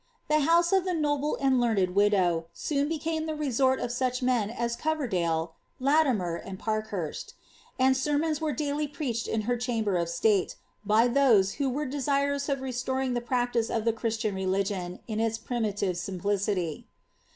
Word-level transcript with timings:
The 0.29 0.39
house 0.39 0.71
of 0.73 0.83
the 0.83 0.95
noble 0.95 1.37
and 1.39 1.61
learned 1.61 1.93
widow 1.93 2.45
mm 2.55 2.89
became 2.89 3.27
the 3.27 3.35
resort 3.35 3.79
of 3.79 3.91
such 3.91 4.23
men 4.23 4.49
as 4.49 4.75
Coverdale, 4.75 5.53
Latimer, 5.79 6.37
and 6.37 6.57
Parkhunt 6.57 7.33
and 7.77 7.95
sermons 7.95 8.41
were 8.41 8.51
daily 8.51 8.87
preached 8.87 9.27
in 9.27 9.41
her 9.41 9.57
chamber 9.57 9.97
of 9.97 10.09
state, 10.09 10.55
by 10.83 11.07
those 11.07 11.57
wb 11.57 11.71
were 11.71 11.85
desirous 11.85 12.49
of 12.49 12.61
restoring 12.61 13.13
the 13.13 13.21
practice 13.21 13.69
of 13.69 13.85
the 13.85 13.93
Christian 13.93 14.33
religion 14.33 15.01
in 15.07 15.21
i 15.21 15.31
primitive 15.45 15.95
simplicity.' 15.99 16.87